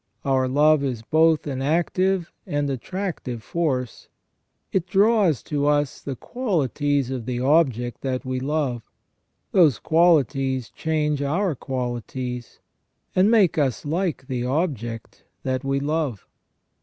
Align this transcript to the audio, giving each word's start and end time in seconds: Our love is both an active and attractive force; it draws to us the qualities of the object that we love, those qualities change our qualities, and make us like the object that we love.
Our 0.25 0.47
love 0.47 0.83
is 0.83 1.03
both 1.03 1.45
an 1.45 1.61
active 1.61 2.31
and 2.47 2.67
attractive 2.71 3.43
force; 3.43 4.07
it 4.71 4.87
draws 4.87 5.43
to 5.43 5.67
us 5.67 6.01
the 6.01 6.15
qualities 6.15 7.11
of 7.11 7.27
the 7.27 7.39
object 7.39 8.01
that 8.01 8.25
we 8.25 8.39
love, 8.39 8.81
those 9.51 9.77
qualities 9.77 10.71
change 10.71 11.21
our 11.21 11.53
qualities, 11.53 12.61
and 13.15 13.29
make 13.29 13.59
us 13.59 13.85
like 13.85 14.25
the 14.25 14.43
object 14.43 15.23
that 15.43 15.63
we 15.63 15.79
love. 15.79 16.25